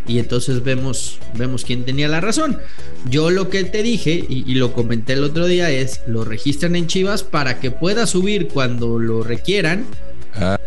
y 0.06 0.18
entonces 0.18 0.62
vemos, 0.62 1.18
vemos 1.34 1.64
quién 1.64 1.84
tenía 1.84 2.08
la 2.08 2.20
razón. 2.20 2.58
Yo 3.08 3.30
lo 3.30 3.48
que 3.48 3.64
te 3.64 3.82
dije 3.82 4.24
y, 4.28 4.54
lo 4.54 4.72
comenté 4.72 5.14
el 5.14 5.24
otro 5.24 5.46
día 5.46 5.70
es, 5.70 6.02
lo 6.06 6.24
registran 6.24 6.76
en 6.76 6.86
Chivas 6.86 7.22
para 7.22 7.60
que 7.60 7.70
pueda 7.70 8.06
subir 8.06 8.48
cuando 8.48 8.98
lo 8.98 9.22
requieran. 9.22 9.86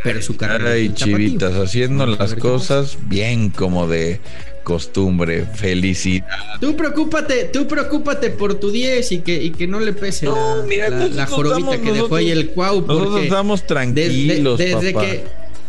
pero 0.04 0.22
su 0.22 0.38
carrera. 0.38 0.78
y 0.78 0.94
chivitas, 0.94 1.54
haciendo 1.56 2.06
las 2.06 2.34
cosas 2.36 2.98
bien 3.08 3.50
como 3.50 3.88
de 3.88 4.20
costumbre, 4.68 5.46
felicidad. 5.46 6.28
Tú 6.60 6.76
preocúpate, 6.76 7.46
tú 7.46 7.66
preocúpate 7.70 8.32
por 8.32 8.56
tu 8.56 8.70
10 8.70 9.14
y 9.14 9.20
que, 9.20 9.42
y 9.42 9.52
que 9.52 9.66
no 9.66 9.80
le 9.80 9.94
pese 9.94 10.26
la, 10.26 11.26
jorobita 11.26 11.80
que 11.80 11.94
dejó 11.94 12.18
ahí 12.18 12.32
el 12.32 12.50
cuau. 12.50 12.86
Nosotros 12.86 13.24
estamos 13.24 13.66
tranquilos. 13.66 14.58
desde 14.58 14.94
que 14.94 15.24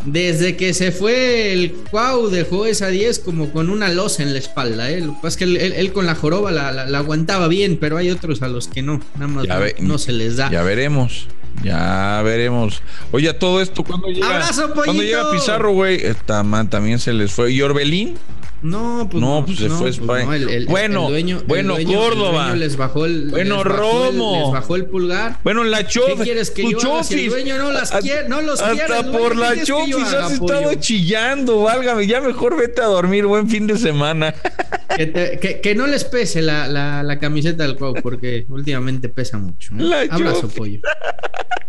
desde 0.05 0.55
que 0.55 0.73
se 0.73 0.93
fue 0.93 1.51
el 1.51 1.73
Cuau 1.91 2.29
dejó 2.29 2.65
esa 2.65 2.87
10 2.87 3.19
como 3.19 3.51
con 3.51 3.69
una 3.69 3.89
losa 3.89 4.23
en 4.23 4.31
la 4.31 4.39
espalda. 4.39 4.89
¿eh? 4.89 5.01
Lo 5.01 5.13
que 5.13 5.19
pasa 5.21 5.27
es 5.27 5.37
que 5.37 5.65
él, 5.79 5.91
con 5.91 6.05
la 6.05 6.15
joroba 6.15 6.51
la, 6.51 6.97
aguantaba 6.97 7.49
bien, 7.49 7.77
pero 7.79 7.97
hay 7.97 8.09
otros 8.09 8.41
a 8.41 8.47
los 8.47 8.69
que 8.69 8.81
no, 8.81 9.01
nada 9.15 9.27
más 9.27 9.45
no, 9.79 9.97
se 9.97 10.13
les 10.13 10.37
da. 10.37 10.49
Ya 10.51 10.63
veremos. 10.63 11.27
Ya 11.63 12.21
veremos. 12.23 12.81
Oye, 13.11 13.33
todo 13.33 13.61
esto, 13.61 13.83
¿cuándo 13.83 14.07
llega? 14.07 14.29
¡Abrazo, 14.29 14.71
¿Cuándo 14.73 15.03
llega 15.03 15.31
Pizarro, 15.31 15.73
güey? 15.73 16.01
También 16.25 16.99
se 16.99 17.11
les 17.11 17.33
fue. 17.33 17.51
¿Y 17.51 17.61
Orbelín? 17.61 18.17
No, 18.61 19.07
pues 19.09 19.21
no, 19.21 19.43
pues 19.45 19.57
se 19.57 19.69
fue 19.69 19.91
pues 19.91 19.99
España. 19.99 20.35
el, 20.35 20.65
bueno, 20.65 21.09
dueño, 21.09 21.41
bueno, 21.47 21.77
Córdoba. 21.85 22.55
les 22.55 22.75
bajó 22.75 23.05
el, 23.05 23.29
bueno, 23.29 23.57
les 23.57 23.65
bajó 23.65 23.77
Romo. 23.77 24.35
El, 24.35 24.41
les 24.43 24.51
bajó 24.51 24.75
el 24.75 24.85
pulgar. 24.85 25.39
Bueno, 25.43 25.63
la 25.63 25.87
Chofis. 25.87 26.15
¿Qué 26.17 26.23
quieres 26.23 26.51
que 26.51 26.69
yo 26.69 26.79
haga? 26.93 27.03
Si 27.03 27.25
el 27.25 27.29
dueño 27.29 27.57
no 27.57 27.71
las 27.71 27.91
quiere, 27.91 28.27
no 28.27 28.41
los 28.41 28.59
hasta 28.61 28.73
quiere. 28.73 28.93
Hasta 28.93 29.11
por 29.11 29.35
la 29.35 29.63
Chofis 29.63 30.13
has 30.13 30.33
estado 30.33 30.73
chillando, 30.75 31.63
válgame. 31.63 32.05
Ya 32.05 32.19
mejor 32.21 32.57
vete 32.57 32.81
a 32.81 32.85
dormir. 32.85 33.25
Buen 33.25 33.49
fin 33.49 33.67
de 33.67 33.77
semana. 33.77 34.33
Que, 34.99 35.05
te, 35.05 35.39
que, 35.39 35.61
que 35.61 35.75
no 35.75 35.87
les 35.87 36.03
pese 36.03 36.41
la, 36.41 36.67
la, 36.67 37.03
la, 37.03 37.19
camiseta 37.19 37.63
del 37.63 37.77
Cuau, 37.77 37.93
porque 38.01 38.45
últimamente 38.49 39.07
pesa 39.07 39.37
mucho. 39.37 39.71
¿eh? 39.75 39.83
La 39.83 40.01
Abrazo, 40.01 40.41
Chofis. 40.41 40.57
pollo. 40.57 40.79